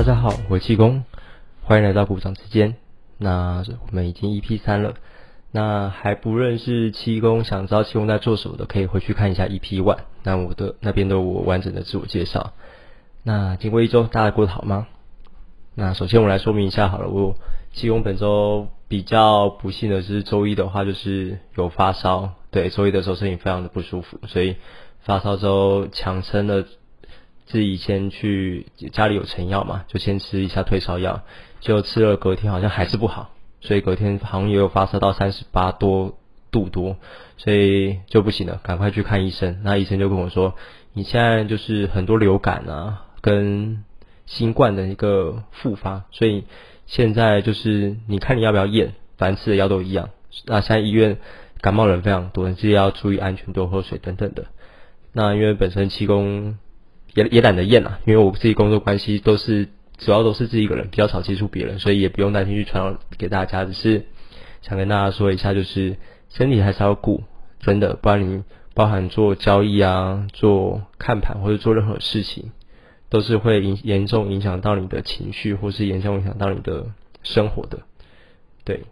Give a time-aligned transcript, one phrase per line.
[0.00, 1.04] 大家好，我是气功，
[1.62, 2.74] 欢迎来到股掌之间。
[3.18, 4.94] 那我们已经 EP 三了，
[5.50, 9.98] 那还不认识气功，想知道气功在做什么的，可以回去看一下 EP one。
[10.22, 12.54] 那我的那边都有我完整的自我介绍。
[13.24, 14.86] 那经过一周，大家过得好吗？
[15.74, 17.36] 那首先我来说明一下好了，我
[17.74, 24.56] 气功本周比较不幸的是周一的话就是有发烧，对，周一的时候身体非常的不舒服，所以
[25.00, 26.64] 发烧之后强撑了。
[27.50, 31.22] 自己先去家里有成药嘛，就先吃一下退烧药，
[31.60, 36.16] 就吃了隔天好像还是不好，所以隔天好像也有发烧到三十八多
[36.52, 36.96] 度多，
[37.38, 39.62] 所以就不行了，赶快去看医生。
[39.64, 40.54] 那医生就跟我说，
[40.92, 43.84] 你现在就是很多流感啊，跟
[44.26, 46.44] 新冠的一个复发，所以
[46.86, 50.10] 现在就是你看你要不要验，反正吃的药都一样。
[50.46, 51.18] 那现在医院
[51.60, 54.46] 感冒人非常多，你自己要注意安全，多喝水等等的。
[55.12, 56.56] 那因为本身气功。
[57.14, 63.64] 也也懒得验了，因为我自己工作关系都是主要都是自己一个人，比较少接触别人，所以也不用担心去传染给大家。
[63.64, 64.06] 只是
[64.62, 65.96] 想跟大家说一下，就是
[66.28, 67.22] 身体还是要顾，
[67.60, 68.44] 真的，不然你
[68.74, 72.52] 包含做交易啊、做看盘或者做任何事情，
[73.08, 76.86] 都是会影严重影响到你的情绪，或是严重影响到你的
[77.22, 77.80] 生活的。
[78.64, 78.84] 对，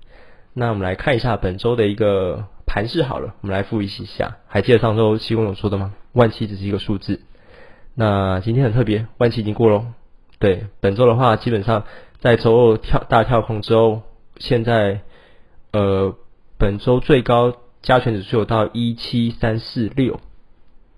[0.53, 5.95] 那我们来看一下本周的一个盘势好了，我们来复习一下，还记得上周七公有说的吗？
[6.13, 7.21] 万七只是一个数字。
[8.01, 9.87] 那今天很特别，万期已经过喽。
[10.39, 11.83] 对，本周的话，基本上
[12.21, 14.03] 在周二跳大跳空之后，
[14.37, 15.01] 现在
[15.73, 16.15] 呃，
[16.59, 20.21] 本周最高加权指数有到一七三四六，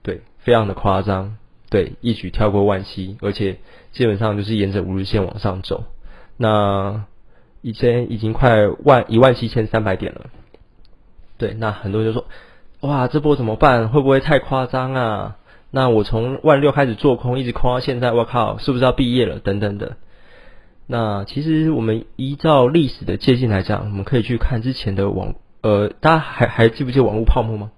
[0.02, 1.38] 对，非常的夸张，
[1.70, 3.60] 对，一举跳过万七，而且
[3.92, 5.84] 基本上就是沿着五日线往上走。
[6.36, 7.06] 那
[7.62, 10.26] 以前已经快万一万七千三百点了，
[11.38, 12.28] 对，那很多人就说，
[12.80, 13.88] 哇，这波怎么办？
[13.88, 15.38] 会不会太夸张啊？
[15.72, 19.38] 那我从万六开始做空，一直空到现在，我靠，是不是要毕业了？
[19.38, 19.96] 等等的。
[20.86, 27.70] 那其实我们依照历史的界限来讲，我们可以去看之前的网，呃，大家还还记不记得网络泡沫吗？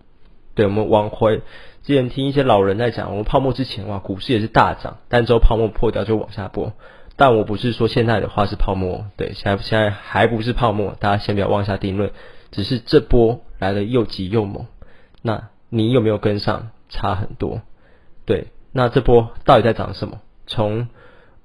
[0.54, 1.42] 对，我们往回
[1.82, 6.72] 之前听一些老人在讲，我们泡沫之前哇，股市也是大涨，但之后泡沫破掉就往下播。
[7.16, 12.10] 但我不是说现在的话是泡沫，对，现在现在还不是泡沫，大家先不要妄下定论，
[12.50, 14.66] 只是这波来的又急又猛。
[15.20, 16.70] 那你有没有跟上？
[16.94, 17.62] 差很多。
[18.24, 20.20] 对，那这波到底在涨什么？
[20.46, 20.88] 从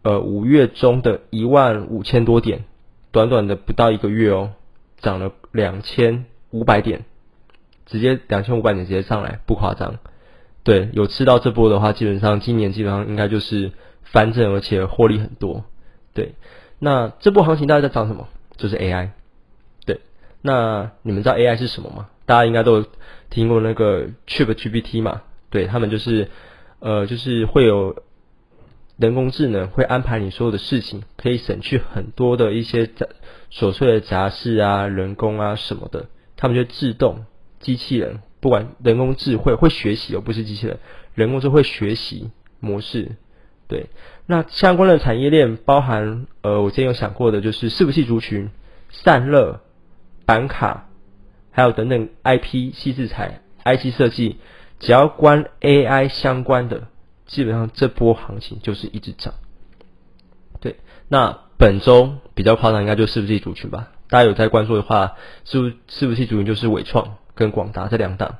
[0.01, 2.65] 呃五月中的一万五千多点，
[3.11, 4.51] 短短的不到一个月哦，
[4.99, 7.05] 涨了两千五百点，
[7.85, 9.99] 直接两千五百点直接上来，不夸张。
[10.63, 13.71] 对，有吃到这波的话，基本上今年基本上应该就是
[14.03, 15.63] 翻正，而且获利很多。
[16.13, 16.35] 对，
[16.79, 18.27] 那这波行情到底在涨什么？
[18.55, 19.09] 就是 AI。
[19.85, 20.01] 对，
[20.41, 22.09] 那你们知道 AI 是什么吗？
[22.25, 22.85] 大家应该都
[23.29, 25.21] 听过那个 ChatGPT 嘛？
[25.49, 26.29] 对他们就是。
[26.79, 28.03] 呃，就是会有
[28.97, 33.07] 人工智能会安排你所有的事情，可以省去很多的一些杂
[33.51, 37.25] 琐碎的杂事啊、人工啊什么的，他们就自动
[37.59, 40.79] 机器人，不管人工智慧会学习，而不是机器人，
[41.15, 42.29] 人工智慧学习
[42.59, 43.15] 模式。
[43.67, 43.87] 对，
[44.25, 48.49] 那相关的产业链包含呃，我之前有想过的，就是伺服器族群、
[48.89, 49.61] 散热、
[50.25, 50.87] 板卡，
[51.51, 54.37] 还有等等 IP、细制材、IC 设计。
[54.79, 56.83] 只要关 AI 相关的，
[57.25, 59.33] 基本上这波行情就是一直涨。
[60.59, 60.77] 对，
[61.07, 63.89] 那本周比较夸张，应该就是伺服器族群吧。
[64.09, 65.15] 大家有在关注的话，
[65.45, 68.37] 是不是伺服器族群就是伟创跟广达这两档。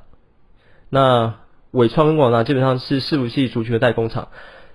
[0.88, 1.34] 那
[1.72, 4.28] 伟创跟广达基本上是伺服器族群的代工厂。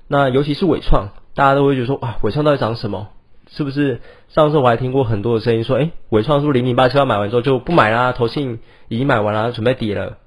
[0.07, 3.09] 那尤其是伟创，大家都会觉得说，哇，伟创到底涨什么？
[3.49, 4.01] 是不是？
[4.29, 8.11] 上次我还听过很多的声音说，哎，伟创是不是零零八七八买完之后就不买啦？
[8.11, 10.17] 投信已经买完了，准备跌了。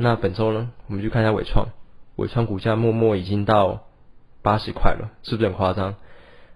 [0.00, 1.70] 那本周呢，我们去看一下伟创，
[2.14, 3.82] 伟创股价默默已经到
[4.42, 5.96] 八十块了，是不是很夸张？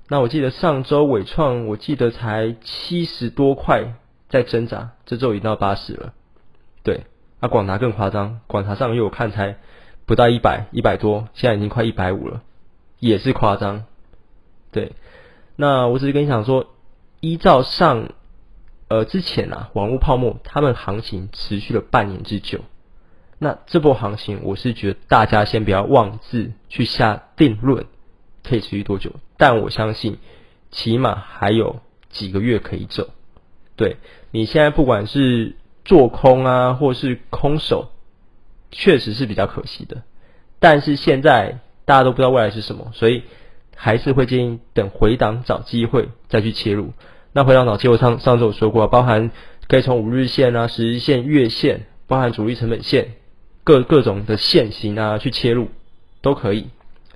[0.08, 3.94] 那我记得上周伟创，我记得才七十多块
[4.28, 6.14] 在挣扎，这周已经到八十了。
[6.84, 7.00] 对，
[7.40, 9.58] 那广达更夸张，广达上月我看才
[10.06, 12.42] 不到一百，一百多，现在已经快一百五了，
[13.00, 13.86] 也是夸张。
[14.70, 14.92] 对，
[15.56, 16.66] 那我只是跟你讲说，
[17.18, 18.10] 依照上
[18.86, 22.60] 呃之前啊，网络泡沫，他们行情持续了半年之久。
[23.42, 27.86] 那这波行情，我是觉得大家先不要妄自去下定论，
[28.44, 29.10] 可以持续多久？
[29.36, 30.18] 但我相信，
[30.70, 33.10] 起码还有几个月可以走。
[33.74, 33.96] 对
[34.30, 37.90] 你现在不管是做空啊，或是空手，
[38.70, 40.02] 确实是比较可惜的。
[40.60, 43.24] 但是现在大家都不知道未来是什么，所以
[43.74, 46.92] 还是会建议等回档找机会再去切入。
[47.32, 49.32] 那回档找机会，上上周我说过，包含
[49.66, 53.14] 可以从五日线啊、十日线、月线，包含主力成本线。
[53.64, 55.68] 各各种的线型啊，去切入
[56.20, 56.68] 都可以。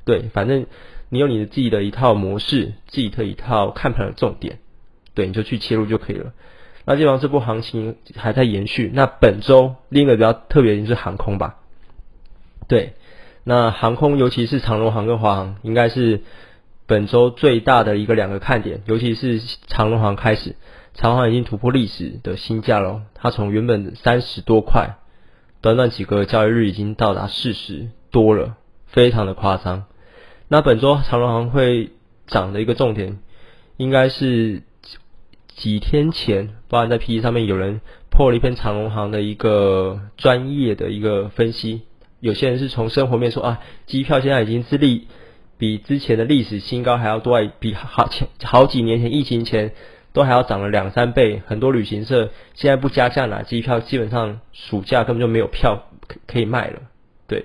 [0.05, 0.67] 对，反正
[1.09, 4.59] 你有你的自己的一套模式，自己的一套看盘的重点，
[5.15, 6.33] 对，你就去切入就可以了。
[6.85, 8.93] 那基本上这波行情还在延续。
[8.95, 11.57] 那本周另一个比较特别的就是航空吧，
[12.69, 12.95] 对，
[13.43, 16.23] 那航空尤其是长荣航跟华航，应该是
[16.87, 20.55] 本周最大的一个两个看点，尤其是长荣航开始，
[20.95, 24.97] 长航已经突破历史的新价了，它从原本三十多块，
[25.67, 29.87] 短短几个交易日已经到达四十多了，非常的夸张。
[30.47, 31.91] 那本周长隆行会
[32.29, 33.19] 涨的一个重点，
[33.77, 34.63] 应该是
[35.49, 37.81] 几天前，包含在 P E 上面有人
[38.11, 41.83] 破了一篇长隆行的一个专业的一个分析。
[42.21, 45.09] 有些人是从生活面说啊，机票现在已经是历
[45.59, 49.73] 比之前的历史新高还要多，比好前好几年前疫情前
[50.17, 51.43] 都还要涨了两三倍。
[51.47, 55.83] 很多旅行社现在不加价拿机票，基本上暑假根本就没有票
[56.27, 56.81] 可以卖了。
[57.29, 57.45] 对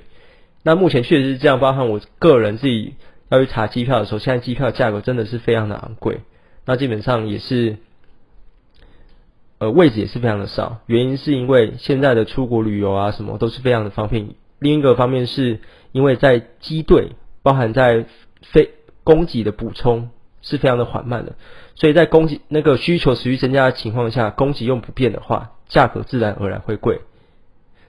[0.64, 2.96] 那目前确实是这样，包含我个人自己
[3.28, 6.22] 要去查机票的时候，现在机票价格真的是非常的昂贵。
[6.66, 7.76] 那基本上也是，
[9.58, 10.80] 呃，位置也是非常的少。
[10.86, 14.30] 原因是因为现在的出国旅游啊什么都是非常的方便。
[14.60, 15.60] 另一个方面是
[15.92, 17.10] 因为在机队，
[17.44, 18.06] 包含在
[18.42, 18.70] 非
[19.04, 20.10] 供给的补充
[20.42, 21.36] 是非常的缓慢的，
[21.76, 27.02] 所以在供给那个需求持续增加的情况下，供给用不变的话，价格自然而然会贵。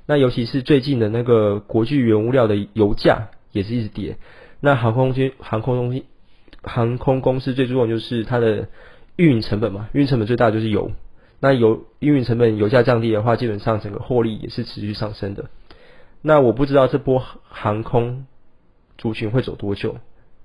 [0.07, 4.17] 那尤其是最近的那个国际原物料的油价也是一直跌。
[4.61, 6.05] 那航空军航空东西
[6.63, 8.69] 航空公司最注重就是它的
[9.17, 10.93] 运营成本嘛，运营成本最大就是油。
[11.41, 15.47] 那油运营成本油价降低的话，基本上整个获利也是持续上升的。
[16.21, 18.27] 那我不知道这波航空
[18.97, 19.97] 族群会走多久，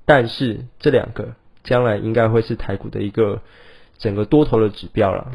[0.06, 1.36] 但是这两个
[1.68, 3.42] 将来应该会是台股的一个
[4.00, 5.32] 整个多头的指标了。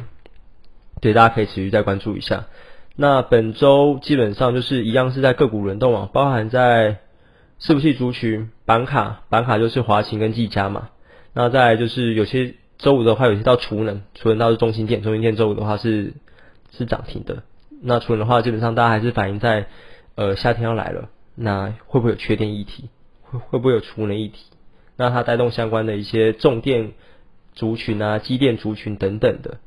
[1.00, 2.46] 对，大家可以持续再关注一下。
[2.96, 6.98] 那本周基本上就是一样是在个股轮动啊，包含在
[7.60, 10.88] 伺服器族群、板卡、板卡就是华勤跟技嘉嘛。
[11.32, 16.14] 那再就是有些周五的话，有些到储能，储能到是中心电，中心电周五的话是
[16.70, 17.42] 是涨停的。
[17.80, 19.66] 那储能的话，基本上大家还是反映在
[20.14, 22.90] 呃夏天要来了，那会不会有缺电议题？
[23.22, 24.44] 会会不会有储能议题？
[24.96, 26.92] 那它带动相关的一些重电
[27.54, 29.58] 族群啊、机电族群等等的。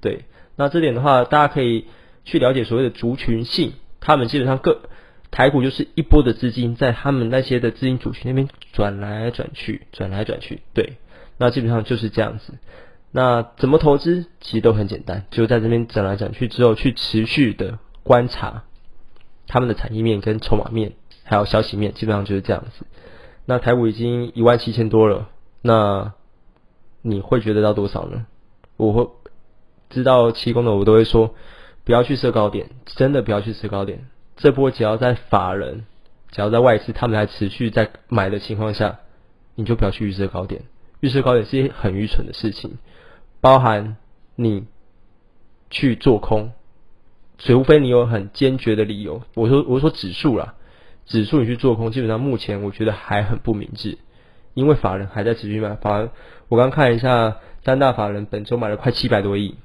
[0.00, 0.24] 对，
[0.56, 1.86] 那这点的话，大家可以。
[2.26, 4.88] 去了解所谓的族群性，他们基本上各
[5.30, 10.94] 台股就是一波的资金在他们那些的资金族群那边转来转去，转来转去，对，
[11.36, 12.54] 那基本上就是这样子。
[13.10, 18.64] 那怎么投资其实都很简单，就在这边转来转去之后，去持续的观察
[19.46, 20.94] 他们的产业面跟筹码面，
[21.24, 22.86] 还有消息面，基本上就是这样子。
[23.46, 25.28] 那台股已经一万七千多了，
[25.62, 26.12] 那
[27.02, 28.26] 你会觉得到多少呢？
[28.76, 29.10] 我会
[29.90, 31.34] 知道七公的，我都会说。
[31.86, 34.06] 不要去设高点，真的不要去设高点。
[34.36, 35.84] 这波只要在法人，
[36.30, 39.00] 只要在外资他们还持续在买的情况下，
[39.54, 40.62] 你就不要去预设高点。
[41.00, 42.78] 预设高点是一很愚蠢的事情，
[43.42, 43.98] 包含
[44.34, 44.64] 你
[45.68, 46.52] 去做空，
[47.36, 49.20] 除非你有很坚决的理由。
[49.34, 50.54] 我说我说指数啦，
[51.06, 53.98] 指数你去做空，基本上目前我觉得还很不明智，
[54.54, 55.74] 因为法人还在持续买。
[55.76, 56.10] 法人
[56.48, 59.56] 我刚看一下，三大法人本周买了快七百多亿。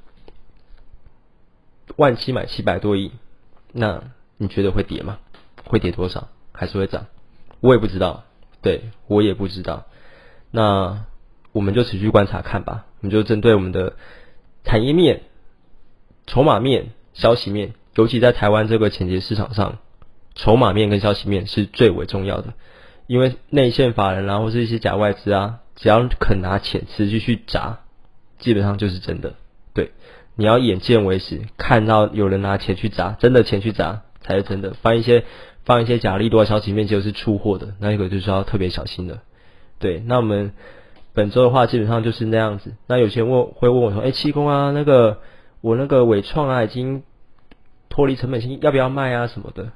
[1.95, 3.11] 万七买七百多亿，
[3.73, 4.03] 那
[4.37, 5.17] 你觉得会跌吗？
[5.65, 6.29] 会跌多少？
[6.51, 7.07] 还是会涨？
[7.61, 8.23] 我也不知道，
[8.61, 9.85] 对我也不知道。
[10.51, 11.05] 那
[11.51, 12.85] 我们就持续观察看吧。
[13.01, 13.93] 我们就针对我们的
[14.63, 15.23] 产业面、
[16.27, 19.79] 筹码面、消息面，尤其在台湾这个前节市场上，
[20.35, 22.53] 筹码面跟消息面是最为重要的。
[23.07, 27.79] 因为内线法人啊，或是一些假外资啊，只要肯拿钱持续去砸，
[28.37, 29.35] 基本上就是真的。
[29.73, 29.91] 对。
[30.35, 34.73] 你要眼见为实，看到有人拿钱去砸，真的钱去砸才是真的。
[34.73, 35.25] 放一些
[35.65, 39.19] 放一些假利多消息面就是出货的，那一个就是要特别小心的。
[39.79, 40.53] 对，那我们
[41.13, 42.73] 本周的话基本上就是那样子。
[42.87, 45.17] 那有些人问会问我说：“哎，七公啊，那个
[45.59, 47.03] 我那个伟创啊，已经
[47.89, 49.73] 脱离成本线，要不要卖啊什么的？”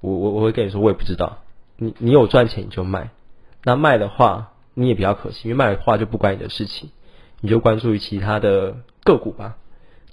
[0.00, 1.38] 我我我会跟你说，我也不知道。
[1.76, 3.10] 你你有赚钱你就卖，
[3.64, 6.90] 那卖的话你也比较可惜，因为卖的话就不关你的事情，
[7.40, 9.56] 你就关注于其他的个股吧。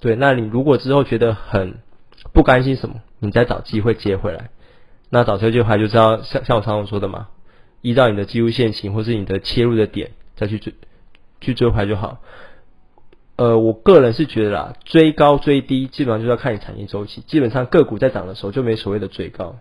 [0.00, 1.78] 对，那你如果之后觉得很
[2.32, 4.50] 不甘心什么，你再找机会接回来。
[5.10, 7.28] 那找机会回来就知道，像像我常常说的嘛，
[7.80, 10.74] 依照你的技术线型或是你的切入的点再去追
[11.40, 12.18] 去追回来就好。
[13.36, 17.20] 呃，我个人是觉得啦，追高追低基本上就是要看你产业周期。
[17.22, 19.56] 基本上个股在涨的时候就没所谓的追高，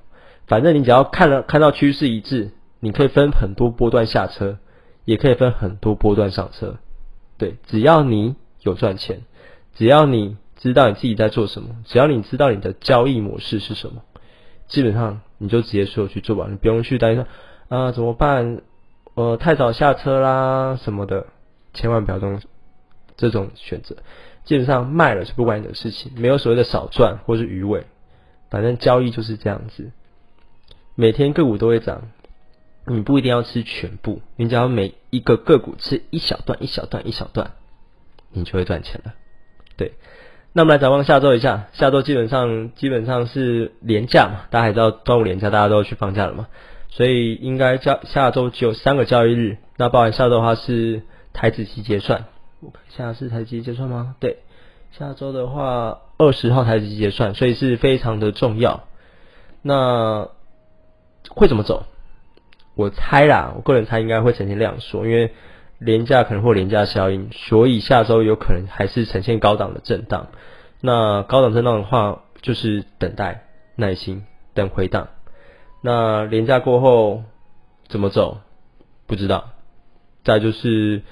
[0.48, 4.58] 反正你只要看了看到趋势一致，你可以分很多波段下车，
[5.06, 6.78] 也可以分很多波段上车。
[7.38, 9.22] 对，只要你有赚钱。
[9.76, 14.02] 只要你知道你自己在做什么，只要你知道你的交易模式是什么，
[14.68, 17.24] 基本上你就直接说去做吧，你不用去担心
[17.70, 18.62] 啊怎么办？
[19.14, 21.26] 呃太早下车啦什么的，
[21.74, 22.42] 千万不要动
[23.16, 23.98] 这种选择。
[24.46, 27.86] 基本上卖了是不关你的事情，没有所谓的少赚或是余尾，
[28.50, 29.92] 反正交易就是这样子。
[31.00, 32.10] 每天个股都会涨，
[32.88, 37.52] 你不一定要吃全部，你只要每一个个股吃一小段、一小段、一小段，
[38.32, 39.14] 你就会赚钱了。
[39.76, 39.94] 对，
[40.54, 46.48] 那我们来展望下周一下，下周基本上基本上是连假嘛，大家还知道端午连假，大家都要去放假了嘛，
[46.90, 52.26] 所以应该下下周只有三个交易日，那包含下周的话是台子期结算。
[52.60, 54.16] 我看下是台积结算吗？
[54.20, 54.40] 对，
[54.98, 58.88] 下周的话二十号台积结算，所以是非常的重要。
[59.62, 60.30] 那
[61.30, 61.86] 会怎么走？
[62.76, 65.34] 我猜啦，我个人猜应该会呈现量缩，因为
[65.80, 70.28] 廉价可能会廉价效应，所以下周有可能还是呈现高档的震荡。
[70.82, 75.10] 那高档震荡的话，就是等待耐心等回档。
[75.82, 77.24] 那廉价过后
[77.88, 78.40] 怎么走？
[79.06, 79.50] 不知道。
[80.24, 81.04] 再就是。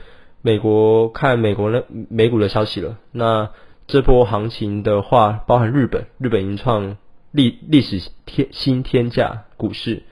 [0.41, 3.00] 美国看美国的美股的消息了。
[3.12, 3.50] 那
[3.88, 6.98] 这波行情的话，包含日本，日本已经创
[7.36, 10.04] 历历史天新天价股市。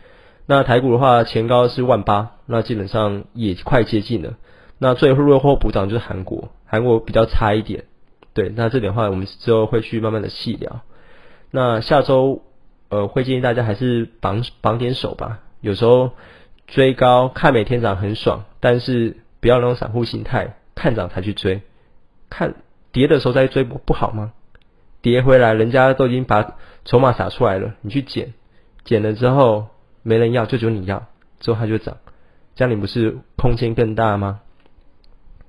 [0.45, 4.33] 那台股的话，前高是万八，那基本上也快接近了。
[4.77, 7.85] 那最后落后补涨就是韩国，韩国比较差一点。
[8.33, 10.81] 对，那这点话，我们之后会去慢慢的细聊。
[11.51, 12.41] 那下周
[12.89, 15.39] 呃，会建议大家还是绑绑点手吧。
[15.61, 16.11] 有时候
[16.67, 19.17] 追高看每天涨很爽，但是。
[19.43, 21.63] 不要那种散户心态，看涨才去追，
[22.29, 22.55] 看
[22.93, 24.31] 跌的时候再追不不好吗？
[25.03, 28.33] 跌回来，人家都已经把筹码撒出来了，你去捡，
[28.83, 29.67] 捡了之后
[30.01, 31.05] 没人要，就只有你要，
[31.39, 31.97] 之后它就涨，
[32.55, 34.39] 这样你不是空间更大吗？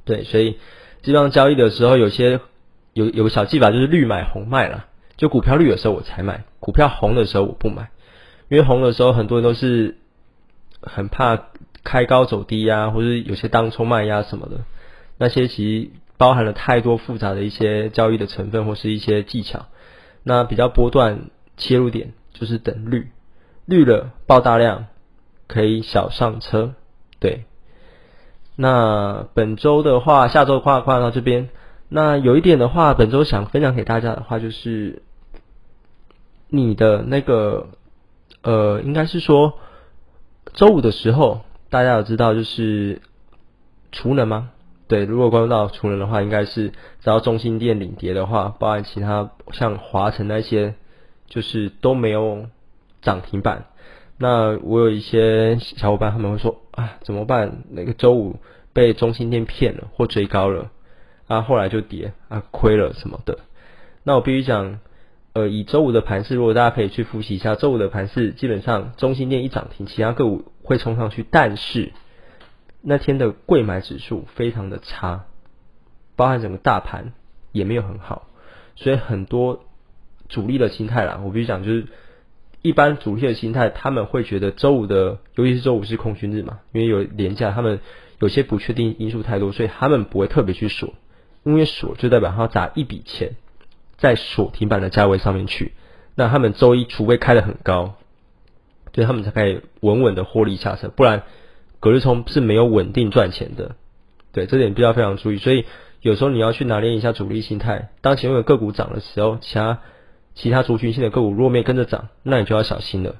[0.04, 0.58] 对，所以
[1.00, 2.40] 基本上交易的时候，有些
[2.92, 4.84] 有有个小技法，就是绿买红卖了。
[5.16, 7.88] 就股票绿的时候我才买，股票红的时候我不买，
[8.50, 9.96] 因为红的时候很多人都是
[10.82, 11.46] 很怕。
[11.87, 14.61] 开高走低呀，或者有些当冲卖压什么的，
[15.18, 19.66] 那些其实包含了太多复杂的一些交易的成分或是一些技巧。
[20.23, 23.11] 那比较波段切入点就是等绿，
[23.66, 24.87] 绿了爆大量
[25.47, 26.75] 可以小上车。
[27.18, 27.44] 对，
[28.56, 31.49] 那本周的话，下周的话挂到这边。
[31.88, 35.02] 那有一点的话，本周想分享给大家的话，就是
[36.49, 37.68] 你的那个
[38.42, 39.59] 呃，应该是说
[40.52, 41.42] 周五的时候。
[41.71, 43.02] 大家有知道就是
[43.90, 44.50] 储能吗？
[44.87, 50.75] 对，如果关注到储能的话，应该是只要中心店领跌的话，包含其他像华晨那些，
[51.26, 52.47] 就是都没有
[53.03, 53.67] 涨停板。
[54.19, 57.64] 那我有一些小伙伴他们会说啊，怎么办？
[57.71, 58.37] 那个周五
[58.73, 60.71] 被中心店骗了或追高了
[61.26, 63.38] 啊，后来就跌啊，亏了什么的。
[64.03, 64.81] 那我必须讲。
[65.37, 71.93] 呃，以周五的盘势，如果大家可以去复习一下周五的盘势，基本上中心店一涨停，其他个股会冲上去，但是
[72.85, 75.25] 那天的贵买指数非常的差，
[76.17, 77.12] 包含整个大盘
[77.53, 78.29] 也没有很好，
[78.76, 79.64] 所以很多
[80.29, 81.87] 主力的心态啦，我必须讲就是
[82.62, 87.81] 一般主力的心态，他们会觉得周五的，尤其是周五是空军日嘛，因为有廉价，他们
[88.21, 90.95] 有些不确定因素太多，所以他们不会特别去锁，
[91.43, 93.37] 因为锁就代表他要砸一笔钱。
[93.97, 95.73] 在锁停板的价位上面去，
[96.17, 97.95] 那他们周一除非开的很高，
[98.93, 101.23] 所以他们才可以稳稳的获利下车，不然
[101.85, 103.76] 隔日冲是没有稳定赚钱的。
[104.33, 105.37] 对，这点必要非常注意。
[105.37, 105.67] 所以
[106.00, 107.91] 有时候你要去拿捏一下主力心态。
[108.00, 109.81] 当前面的个股涨的时候，其他
[110.35, 113.17] 其他族群性的个股如果没跟着涨，那你就要小心了。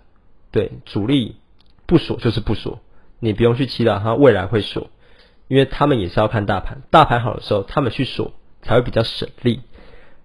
[0.50, 1.37] 对，主力
[1.85, 2.80] 不锁就是不锁，
[3.21, 4.88] 你不用去期待它未来会锁，
[5.47, 9.61] 因为他们也是要看大盘，大盘好的时候他们去锁才会比较省力。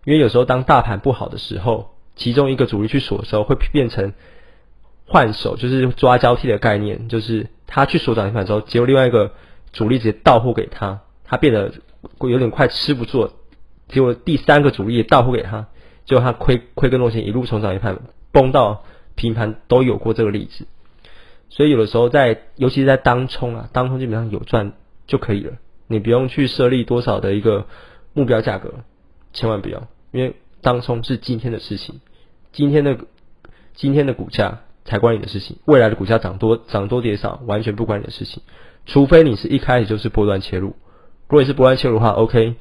[0.05, 4.13] 因为有时候当大盘不好的时候，其中一个主力去锁的时候，会变成
[5.09, 9.31] 换手，就是抓交替的概念，就是他去锁涨停板之后，结果另外一个
[9.73, 11.73] 主力直接到货给他，他变得
[12.21, 13.31] 有点快吃不住，
[13.87, 15.67] 结果第三个主力也到货给他，
[16.05, 17.99] 结果他亏亏更多钱，一路从涨停板
[18.31, 18.83] 崩到
[19.15, 20.67] 平盘都有过这个例子。
[21.49, 24.73] 所以有的时候在，尤其是在当冲啊，当冲基本上有赚
[25.07, 25.53] 就可以了，
[25.87, 27.65] 你不用去设立多少的一个
[28.13, 28.75] 目标价格。
[29.33, 31.99] 千万不要，因为当冲是今天的事情，
[32.51, 32.97] 今天的
[33.73, 38.41] 今天的股价才关你的事情，未来的股价涨多涨多跌少完全不关你的事情，
[38.85, 40.75] 除非你是一开始就是波段切入，如
[41.27, 42.55] 果你是波段切入的话，OK，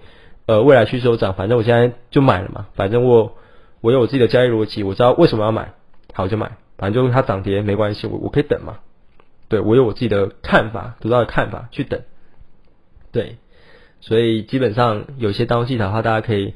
[0.47, 3.37] 呃，未来趋势有涨，反正我现在就买了嘛，反正我
[3.81, 5.73] 我有我自己的交易逻辑，我知道为什么要买，
[6.13, 8.79] 好就买，反正就是它涨跌没关系，我我可以等嘛，
[9.49, 12.03] 对我有我自己的看法，独到的看法去等，
[13.13, 13.37] 对。
[14.01, 16.55] 所以基本上有些当技巧的话，大家可以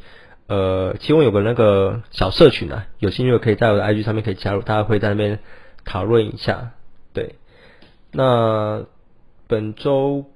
[0.52, 5.38] 呃，其中有个那个小社群啊，有兴趣的可以在我的 IG 上面可以加入，大家会在那边
[5.87, 6.73] 讨论一下。
[7.14, 7.37] 对，
[8.11, 8.85] 那
[9.47, 10.26] 本周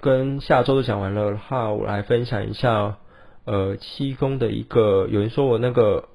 [0.00, 2.96] 跟下周都讲完了的话，我来分享一下
[3.44, 6.08] 呃七公的一个，有人说我那个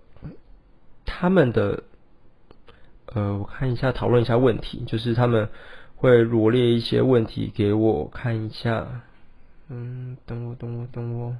[1.06, 1.84] 他们的
[3.14, 5.48] 呃，我看一下讨论一下问题，就是他们
[5.96, 8.86] 会罗列一些问题给我看一下。
[9.70, 11.38] 嗯，等我，等我，等我。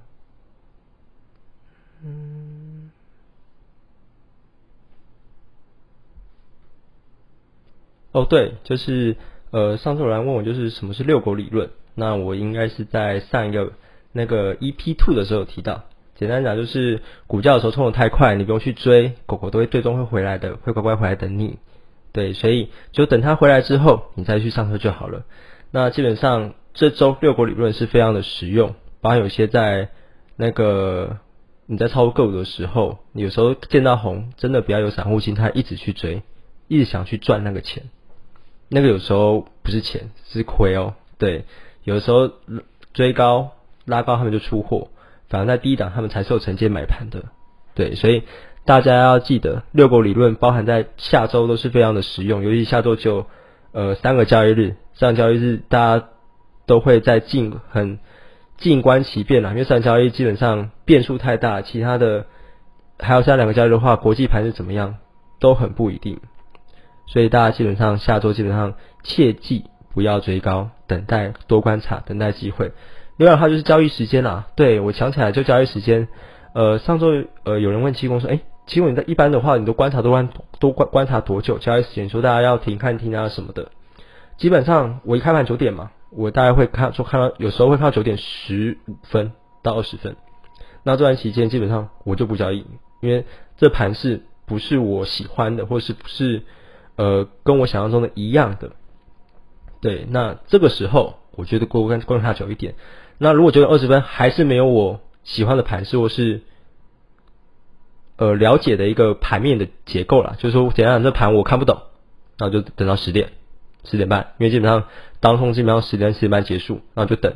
[2.04, 2.92] 嗯。
[8.12, 9.16] 哦，对，就是
[9.52, 11.70] 呃，上次有人问我，就是什么是遛狗理论？
[11.96, 13.74] 那我应该是在上一个
[14.12, 15.84] 那个 EP two 的时候有提到。
[16.16, 21.58] 简单讲，就是股价的时候冲的太快，你不用去追，狗狗都会最终会回来的，会乖乖回来等你。
[22.12, 25.24] 对，所以就等它回来之后，你再去上车就好了。
[25.72, 29.90] 那基本上这周遛狗理论是非常的实用，包括有些在
[30.36, 31.18] 那个
[31.74, 36.22] 你在操作个股的时候，你有时候见到红，真的不要有散户心态，一直去追，
[36.68, 37.86] 一直想去赚那个钱。
[38.70, 40.94] 那个有时候不是钱，是亏哦。
[41.18, 41.46] 对，
[41.84, 42.30] 有的时候
[42.94, 43.54] 追高
[43.86, 44.90] 拉高，他们就出货，
[45.30, 47.24] 反而在低档他们才是有承接买盘的。
[47.74, 48.22] 对，所以
[48.66, 53.26] 大家要记得，六狗理论包含在下周都是非常的实用，尤其下周就
[53.72, 56.08] 呃三个交易日，上交易日大家
[56.68, 57.98] 都会在进很
[58.64, 62.26] 静观其变啦，因为上交易基本上变数太大，其他的
[62.98, 64.96] 还有下两个交易的话，国际盘是怎么样
[65.42, 66.22] 都很不一定。
[67.06, 72.72] 所以大家基本上下周基本上切记不要追高，等待多观察，等待机会。
[73.18, 76.08] 另外的话就是交易时间啦，对我想起来就交易时间。
[76.54, 77.08] 呃，上周
[77.44, 80.30] 呃有人问七公说，哎，七公你在一般的话，你都观察都观
[80.60, 82.08] 都观观察多久交易时间？
[82.08, 83.72] 说大家要停看听啊什么的。
[84.38, 90.16] 基本上我一开盘九点嘛，我大概会看说看到有时候会看到九点十五分到二十分。
[90.84, 92.66] 那这段期间基本上我就不交易，
[93.02, 93.26] 因为
[93.58, 96.44] 这盘是不是我喜欢的，或是不是。
[96.96, 98.74] 呃，跟我想象中的一样的，
[99.82, 102.76] 对，那这个时候我觉得过观观察久一点。
[103.18, 106.44] 那如果觉得二十分还是没有我喜欢的盘势，或是
[108.18, 111.82] 呃了解的一个盘面的结构了，就是说简单讲，这盘我看不懂，
[112.38, 113.32] 那就等到十点、
[113.84, 114.86] 十点半，因为基本上
[115.20, 117.34] 当冲基本上十点、十点半结束，那就等。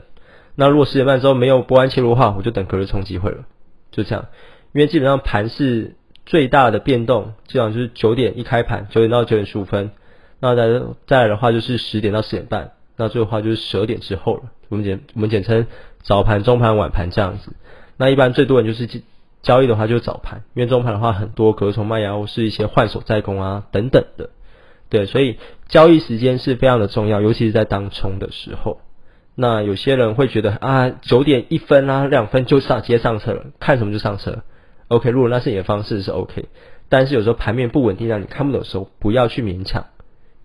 [0.55, 3.45] 那如果十点半之后没有波安切入的话，我就等隔日冲机会了，
[3.91, 4.25] 就这样，
[4.73, 5.95] 因为基本上盘是。
[6.29, 9.91] 最大的变动基本上就是九点一开盘，九点到九点十五分，
[10.41, 14.43] 那再再来的话就是十点到十点半，那最后话就是十二点之后了。
[14.67, 15.67] 我们简我们简称
[16.01, 17.53] 早盘、中盘、晚盘这样子。
[17.95, 19.03] 那一般最多人就是
[19.41, 24.29] 交易的话就是早盘，因为中盘的话很多隔从卖压或是一些换手在攻啊等等的，
[24.89, 28.79] 对，所以交易时间是非常的重要，尤其是在当冲的时候。
[29.35, 34.43] 那有些人会觉得啊九点一分啊两分就上直接上车了，看什么就上车。
[34.87, 36.45] OK，如果那是你的方式是 OK，
[36.89, 39.85] 但是有时候盘面不稳定，让你看不懂的时候，不要去勉强，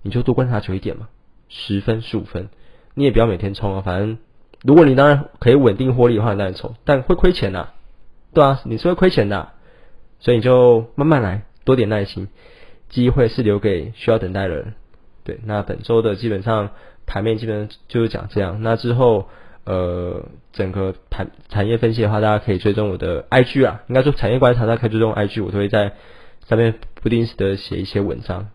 [0.02, 1.08] 你就多观察久一点嘛，
[1.48, 2.48] 十分十五分，
[2.94, 4.18] 你也不要每天冲啊，反正
[4.62, 7.68] 如果你当然可以稳定获利的话，当然冲，但会亏钱呐，
[8.34, 9.50] 对啊，你是会亏钱的，
[10.18, 12.28] 所以你就慢慢来，多点耐心，
[12.92, 14.74] 机会是留给需要等待的人。
[15.24, 16.70] 对，那本周的基本上
[17.06, 19.28] 盘面基本上就是讲这样，那之后。
[19.64, 25.92] 呃，整个盘产业分析的话，大家可以追踪我的 IG 啊，应该说产业观察，大家可以追踪 IG，我都会在
[26.48, 28.48] 上面不定时的写一些文章。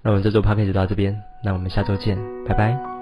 [0.00, 2.97] 那我们这周 p a 就到这边，那我们下周见，拜拜。